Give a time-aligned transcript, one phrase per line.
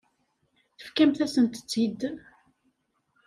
[0.77, 2.01] Tefkamt-asent-tt-id.